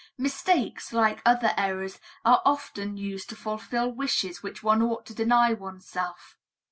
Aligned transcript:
Mistakes, 0.17 0.91
like 0.93 1.21
other 1.27 1.51
errors, 1.57 1.99
are 2.25 2.41
often 2.43 2.97
used 2.97 3.29
to 3.29 3.35
fulfill 3.35 3.91
wishes 3.91 4.41
which 4.41 4.63
one 4.63 4.81
ought 4.81 5.05
to 5.05 5.13
deny 5.13 5.53
oneself. 5.53 6.39